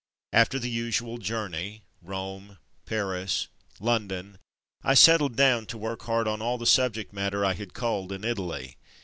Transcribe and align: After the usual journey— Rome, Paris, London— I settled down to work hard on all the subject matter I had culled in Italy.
After 0.33 0.57
the 0.57 0.67
usual 0.67 1.19
journey— 1.19 1.83
Rome, 2.01 2.57
Paris, 2.87 3.49
London— 3.79 4.39
I 4.83 4.95
settled 4.95 5.35
down 5.35 5.67
to 5.67 5.77
work 5.77 6.01
hard 6.05 6.27
on 6.27 6.41
all 6.41 6.57
the 6.57 6.65
subject 6.65 7.13
matter 7.13 7.45
I 7.45 7.53
had 7.53 7.75
culled 7.75 8.11
in 8.11 8.23
Italy. 8.23 8.77